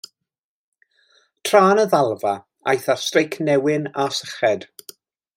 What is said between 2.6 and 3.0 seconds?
aeth ar